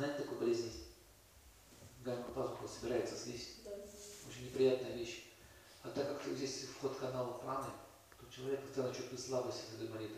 Знаете, 0.00 0.22
такую 0.22 0.40
болезнь? 0.40 0.72
Гаймор 2.02 2.32
пазуха 2.32 2.66
собирается 2.66 3.14
слизь. 3.18 3.56
Да. 3.62 3.70
Очень 4.26 4.46
неприятная 4.46 4.96
вещь. 4.96 5.26
А 5.82 5.90
так 5.90 6.22
как 6.22 6.32
здесь 6.32 6.64
вход 6.74 6.96
канала 6.96 7.32
праны, 7.32 7.68
то 8.18 8.34
человек 8.34 8.62
постоянно 8.62 8.94
чувствует 8.94 9.20
слабость 9.20 9.58
от 9.70 9.78
гайморита. 9.78 10.16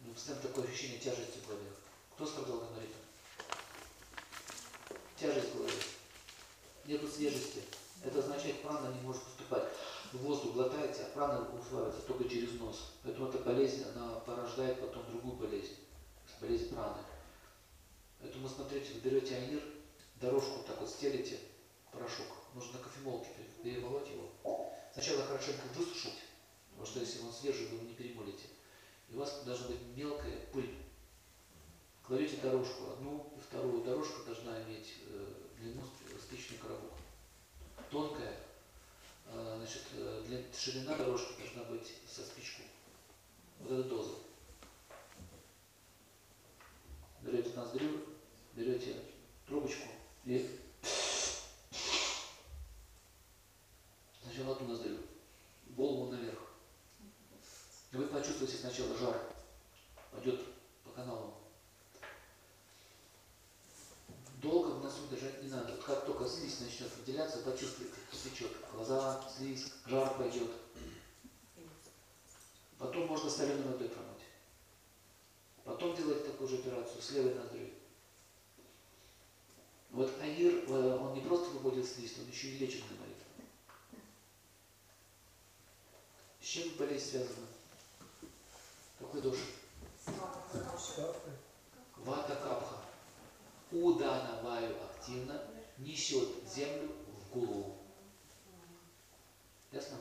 У 0.00 0.02
него 0.02 0.14
постоянно 0.14 0.42
такое 0.42 0.64
ощущение 0.64 0.98
тяжести 0.98 1.38
в 1.38 1.46
голове. 1.46 1.70
Кто 2.16 2.26
страдал 2.26 2.58
гайморитом? 2.58 3.02
Тяжесть 5.16 5.50
в 5.50 5.58
голове. 5.58 5.82
Нету 6.84 7.06
свежести. 7.06 7.62
Это 8.02 8.18
означает, 8.18 8.62
прана 8.62 8.92
не 8.92 9.00
может 9.02 9.22
поступать. 9.22 9.68
Воздух 10.12 10.54
глотаете, 10.54 11.04
а 11.04 11.10
прана 11.14 11.48
усваивается 11.56 12.00
только 12.00 12.28
через 12.28 12.58
нос. 12.58 12.94
Поэтому 13.04 13.28
эта 13.28 13.38
болезнь, 13.38 13.84
она 13.94 14.18
порождает 14.26 14.80
потом 14.80 15.08
другую 15.08 15.36
болезнь. 15.36 15.76
Болезнь 16.40 16.74
праны. 16.74 16.98
Берете 19.02 19.34
аир, 19.34 19.62
дорожку 20.20 20.62
так 20.64 20.80
вот 20.80 20.88
стелите, 20.88 21.36
порошок. 21.90 22.26
Нужно 22.54 22.78
на 22.78 22.84
кофемолке 22.84 23.28
перемолоть 23.62 24.08
его. 24.08 24.30
Сначала 24.92 25.24
хорошенько 25.24 25.62
высушить, 25.74 26.20
потому 26.70 26.86
что 26.86 27.00
если 27.00 27.20
он 27.22 27.32
свежий, 27.32 27.66
вы 27.66 27.78
его 27.78 27.88
не 27.88 27.94
перемолите. 27.94 28.44
И 29.08 29.16
у 29.16 29.18
вас 29.18 29.42
должна 29.44 29.68
быть 29.68 29.80
мелкая 29.96 30.46
пыль. 30.52 30.72
Кладете 32.06 32.36
дорожку, 32.36 32.92
одну 32.92 33.32
и 33.36 33.40
вторую. 33.40 33.82
Дорожка 33.82 34.22
должна 34.24 34.62
иметь 34.62 34.94
э, 35.08 35.34
длину 35.58 35.82
спичный 36.20 36.58
коробок. 36.58 36.92
Тонкая, 37.90 38.38
э, 39.26 39.54
значит, 39.58 39.82
э, 39.94 40.44
ширина 40.56 40.96
дорожки 40.96 41.32
должна 41.40 41.64
быть 41.64 41.92
со 42.08 42.22
спичку. 42.24 42.62
Вот 43.60 43.72
эта 43.72 43.88
доза. 43.88 44.14
Берете 47.22 47.50
ноздрю, 47.56 48.00
берете 48.54 48.96
трубочку 49.46 49.88
и 50.24 50.58
сначала 54.22 54.56
одну 54.56 54.68
ноздрю, 54.68 54.98
голову 55.76 56.10
наверх. 56.12 56.38
Почувствуете 58.32 58.62
сначала 58.62 58.96
жар, 58.96 59.20
пойдет 60.10 60.40
по 60.84 60.90
каналам. 60.92 61.34
Долго 64.40 64.68
в 64.68 64.82
носу 64.82 65.06
держать 65.10 65.42
не 65.42 65.50
надо. 65.50 65.72
Вот 65.72 65.84
как 65.84 66.06
только 66.06 66.26
слизь 66.26 66.60
начнет 66.60 66.90
выделяться, 66.96 67.40
почувствуете, 67.40 67.94
потечет. 68.10 68.50
Глаза, 68.72 69.22
слизь, 69.36 69.70
жар 69.84 70.16
пойдет. 70.16 70.50
Потом 72.78 73.06
можно 73.06 73.28
соленой 73.28 73.70
водой 73.70 73.90
промыть. 73.90 74.22
Потом 75.64 75.94
делать 75.94 76.24
такую 76.24 76.48
же 76.48 76.56
операцию 76.56 77.02
с 77.02 77.10
левой 77.10 77.34
ноздрю. 77.34 77.68
Вот 79.90 80.10
аир, 80.22 80.64
э, 80.68 80.98
он 80.98 81.12
не 81.12 81.20
просто 81.20 81.50
выводит 81.50 81.86
слизь, 81.86 82.16
он 82.18 82.30
еще 82.30 82.48
и 82.48 82.58
лечит 82.58 82.82
гайморит. 82.88 83.16
С 86.40 86.46
чем 86.46 86.70
болезнь 86.78 87.10
связана? 87.10 87.51
Дождь? 89.22 89.38
Вата 91.98 92.34
капха. 92.34 92.76
Удана 93.70 94.40
ваю 94.42 94.74
активно 94.82 95.40
несет 95.78 96.28
землю 96.52 96.90
в 97.06 97.32
голову. 97.32 97.76
Ясно? 99.70 99.98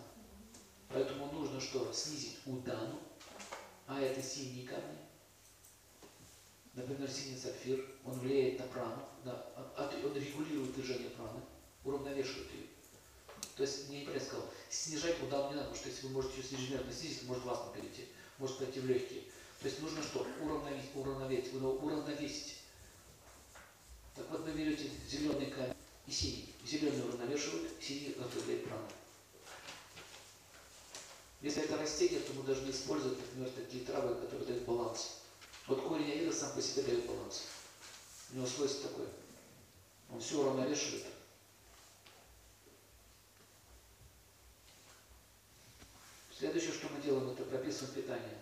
Поэтому 0.90 1.32
нужно 1.32 1.62
что? 1.62 1.94
Снизить 1.94 2.40
удану, 2.46 3.00
а 3.88 4.02
это 4.02 4.22
синие 4.22 4.68
камни. 4.68 4.98
Например, 6.74 7.10
синий 7.10 7.38
сапфир, 7.38 7.86
он 8.04 8.14
влияет 8.20 8.60
на 8.60 8.66
прану, 8.68 9.06
на, 9.24 9.34
он 9.78 10.16
регулирует 10.16 10.74
движение 10.74 11.12
праны, 11.12 11.42
уравновешивает 11.84 12.52
ее. 12.52 12.68
То 13.56 13.64
есть, 13.64 13.90
мне 13.90 14.06
не 14.06 14.20
сказал, 14.20 14.46
снижать 14.70 15.22
удану 15.22 15.50
не 15.50 15.56
надо, 15.56 15.70
потому 15.70 15.76
что 15.76 15.90
если 15.90 16.08
вы 16.08 16.14
можете 16.14 16.42
ее 16.42 16.58
ежедневно 16.58 16.92
снизить, 16.92 17.24
может 17.24 17.46
в 17.46 17.50
астму 17.50 17.74
перейти, 17.74 18.08
может 18.42 18.58
пойти 18.58 18.80
в 18.80 18.88
легкие. 18.88 19.22
То 19.62 19.68
есть 19.68 19.80
нужно 19.82 20.02
что? 20.02 20.28
Уравновесить, 20.42 20.90
уравновесить, 20.96 21.54
уравновесить. 21.54 22.56
Так 24.16 24.30
вот 24.32 24.42
вы 24.42 24.52
берете 24.52 24.90
зеленый 25.08 25.46
камень 25.52 25.76
и 26.08 26.12
синий. 26.12 26.54
Зеленый 26.66 27.06
уравновешивает, 27.06 27.72
синий 27.80 28.16
отправляет 28.20 28.66
прану. 28.66 28.88
Если 31.42 31.64
это 31.64 31.78
растение, 31.78 32.20
то 32.20 32.34
мы 32.34 32.44
должны 32.44 32.70
использовать, 32.72 33.18
например, 33.20 33.50
такие 33.52 33.86
травы, 33.86 34.16
которые 34.16 34.48
дают 34.48 34.64
баланс. 34.64 35.22
Вот 35.68 35.82
корень 35.84 36.12
аида 36.12 36.34
сам 36.34 36.54
по 36.54 36.62
себе 36.62 36.84
дает 36.84 37.06
баланс. 37.06 37.44
У 38.32 38.38
него 38.38 38.48
свойство 38.48 38.90
такое. 38.90 39.08
Он 40.12 40.20
все 40.20 40.40
уравновешивает. 40.40 41.06
Следующее, 46.42 46.74
что 46.74 46.90
мы 46.90 47.00
делаем, 47.04 47.30
это 47.30 47.44
прописываем 47.44 47.94
питание. 47.94 48.36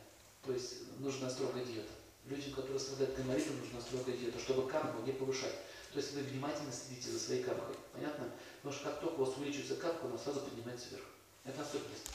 То 0.46 0.54
есть 0.54 1.00
нужна 1.00 1.30
строгая 1.30 1.66
диета. 1.66 1.92
Людям, 2.28 2.54
которые 2.54 2.80
страдают 2.80 3.14
гайморитом, 3.18 3.60
нужна 3.60 3.82
строгая 3.82 4.16
диета, 4.16 4.40
чтобы 4.40 4.70
карму 4.70 5.02
не 5.06 5.12
повышать. 5.12 5.56
То 5.92 6.00
есть 6.00 6.14
вы 6.14 6.22
внимательно 6.22 6.72
следите 6.72 7.12
за 7.12 7.20
своей 7.20 7.44
кармой. 7.44 7.76
Понятно? 7.92 8.32
Потому 8.62 8.74
что 8.74 8.90
как 8.90 9.02
только 9.02 9.16
у 9.16 9.26
вас 9.26 9.36
увеличивается 9.36 9.76
карма, 9.76 10.00
она 10.12 10.18
сразу 10.18 10.40
поднимается 10.40 10.88
вверх. 10.92 11.04
Это 11.44 11.62
особенность 11.62 12.08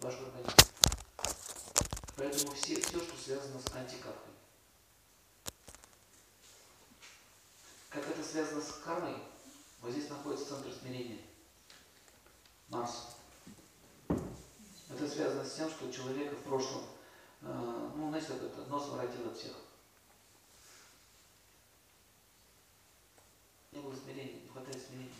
вашего 0.00 0.26
организма. 0.26 0.52
Поэтому 2.16 2.52
все, 2.52 2.78
все, 2.78 3.00
что 3.00 3.16
связано 3.16 3.60
с 3.60 3.74
антикармой. 3.74 4.34
Как 7.88 8.06
это 8.06 8.22
связано 8.22 8.60
с 8.60 8.72
кармой? 8.84 9.16
Вот 9.80 9.92
здесь 9.92 10.10
находится 10.10 10.50
центр 10.50 10.70
смирения. 10.70 11.22
Марс. 12.68 13.19
Связано 15.20 15.44
с 15.44 15.54
тем, 15.54 15.68
что 15.68 15.84
у 15.84 15.92
человека 15.92 16.34
в 16.34 16.44
прошлом, 16.44 16.82
э, 17.42 17.90
ну, 17.94 18.08
знаете, 18.08 18.28
как 18.28 18.42
это, 18.42 18.64
нос 18.70 18.88
воротил 18.88 19.28
от 19.28 19.36
всех. 19.36 19.52
Не 23.72 23.80
было 23.82 23.94
смирения, 23.94 24.40
не 24.40 24.48
хватает 24.48 24.82
смирения. 24.82 25.12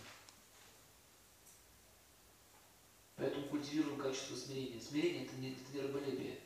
Поэтому 3.17 3.49
культивируем 3.49 4.01
качество 4.01 4.37
смирения. 4.37 4.81
Смирение 4.81 5.27
это 5.27 5.37
не, 5.37 5.53
это 5.53 5.71
не 5.75 5.81
раболепие. 5.83 6.41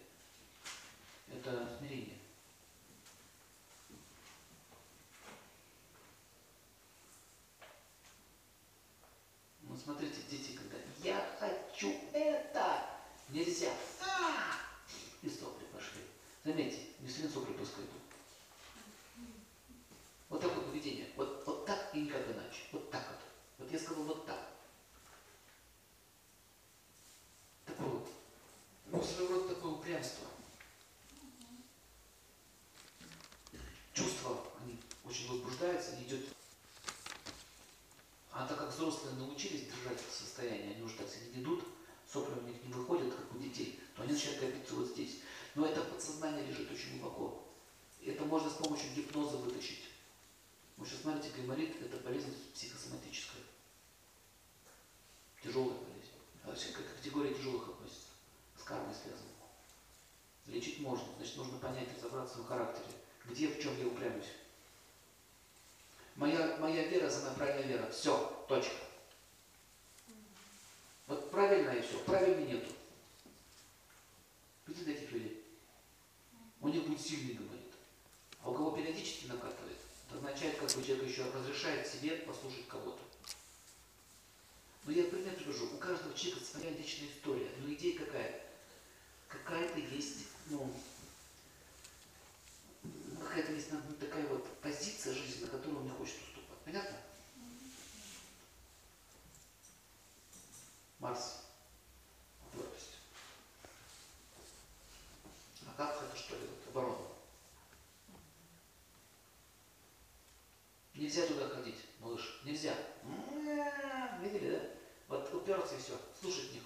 Это 1.32 1.78
смирение. 1.78 2.18
Ну 9.62 9.76
смотрите, 9.76 10.22
дети, 10.28 10.56
когда 10.56 10.76
я 11.04 11.36
хочу 11.38 11.94
это, 12.12 12.63
нельзя. 13.34 13.72
А! 14.00 14.54
И 15.22 15.28
сопли 15.28 15.66
пошли. 15.72 16.00
Заметьте, 16.44 16.80
не 17.00 17.08
пускай 17.52 17.84
идут. 17.84 18.02
Вот 20.28 20.40
такое 20.40 20.62
поведение. 20.64 21.10
Вот, 21.16 21.42
вот 21.46 21.66
так 21.66 21.90
и 21.94 22.02
никак 22.02 22.26
иначе. 22.30 22.62
Вот 22.72 22.90
так 22.90 23.06
вот. 23.08 23.20
Вот 23.58 23.72
я 23.72 23.78
сказал 23.78 24.04
вот 24.04 24.24
так. 24.24 24.40
Такое 27.64 27.88
вот. 27.88 28.08
Ну, 28.86 29.02
своего 29.02 29.34
рода 29.34 29.54
такое 29.54 29.72
упрямство. 29.72 30.26
Чувства, 33.92 34.40
они 34.62 34.78
очень 35.04 35.28
возбуждаются, 35.28 35.94
идет 36.02 36.26
а 38.34 38.46
так 38.48 38.58
как 38.58 38.74
взрослые 38.74 39.14
научились 39.14 39.66
держать 39.66 40.00
это 40.00 40.12
состояние, 40.12 40.74
они 40.74 40.82
уже 40.82 40.96
так 40.96 41.08
себя 41.08 41.26
не 41.26 41.40
ведут, 41.40 41.64
сопли 42.14 42.38
у 42.38 42.42
них 42.42 42.62
не 42.62 42.72
выходят, 42.72 43.12
как 43.12 43.34
у 43.34 43.38
детей, 43.38 43.80
то 43.96 44.02
они 44.02 44.12
начинают 44.12 44.40
копиться 44.40 44.74
вот 44.76 44.86
здесь. 44.86 45.18
Но 45.56 45.66
это 45.66 45.82
подсознание 45.82 46.46
лежит 46.46 46.70
очень 46.70 47.00
глубоко. 47.00 47.44
Это 48.04 48.24
можно 48.24 48.48
с 48.48 48.54
помощью 48.54 48.94
гипноза 48.94 49.36
вытащить. 49.38 49.90
Вы 50.76 50.86
сейчас 50.86 51.00
смотрите, 51.00 51.34
гайморит– 51.36 51.80
это 51.82 51.96
болезнь 51.98 52.32
психосоматическая. 52.54 53.42
Тяжелая 55.42 55.76
болезнь. 55.78 56.12
А 56.44 56.48
вообще 56.48 56.68
как 56.68 56.96
категория 56.96 57.34
тяжелых 57.34 57.68
относится. 57.68 58.08
С 58.58 58.62
кармой 58.62 58.94
связана. 58.94 59.30
Лечить 60.46 60.80
можно, 60.80 61.06
значит 61.16 61.36
нужно 61.36 61.58
понять, 61.58 61.88
разобраться 61.96 62.38
в 62.38 62.46
характере. 62.46 62.86
Где, 63.24 63.48
в 63.48 63.60
чем 63.60 63.76
я 63.78 63.86
упрямюсь. 63.86 64.32
Моя, 66.16 66.58
моя 66.58 66.84
вера, 66.84 67.10
самая 67.10 67.34
правильная 67.34 67.66
вера. 67.66 67.90
Все, 67.90 68.44
точка 68.48 68.74
все. 71.86 71.98
Правильно 72.04 72.44
нету. 72.46 72.72
Видите 74.66 74.92
таких 74.92 75.12
людей? 75.12 75.44
У 76.60 76.68
них 76.68 76.86
будет 76.86 77.00
сильный 77.00 77.34
габарит. 77.34 77.72
А 78.42 78.50
у 78.50 78.54
кого 78.54 78.70
периодически 78.72 79.26
накатывает, 79.26 79.78
это 80.08 80.18
означает, 80.18 80.56
как 80.58 80.70
бы 80.74 80.84
человек 80.84 81.08
еще 81.08 81.24
разрешает 81.30 81.86
себе 81.86 82.16
послушать 82.18 82.66
кого-то. 82.68 83.00
Но 84.84 84.92
я 84.92 85.04
пример 85.04 85.34
привожу. 85.34 85.66
У 85.74 85.78
каждого 85.78 86.14
человека 86.14 86.44
своя 86.44 86.70
личная 86.70 87.08
история. 87.08 87.50
Но 87.60 87.72
идея 87.72 87.98
какая? 87.98 88.42
Какая-то 89.28 89.78
есть, 89.78 90.28
ну, 90.50 90.70
какая-то 93.18 93.52
есть 93.52 93.72
ну, 93.72 93.80
такая 93.98 94.26
вот 94.28 94.46
позиция 94.60 95.14
жизни, 95.14 95.42
на 95.42 95.48
которую 95.48 95.80
он 95.80 95.84
не 95.84 95.90
хочет 95.90 96.16
уступать. 96.16 96.58
Понятно? 96.64 96.96
Марс. 100.98 101.43
Нельзя 111.04 111.26
туда 111.26 111.46
ходить, 111.50 111.76
малыш. 112.00 112.40
Нельзя. 112.46 112.72
М-м-м, 113.02 114.22
Видели, 114.24 114.52
да? 114.52 114.60
Вот 115.06 115.34
уперся 115.34 115.74
и 115.76 115.78
все. 115.78 115.92
Слушать 116.18 116.54
не 116.54 116.60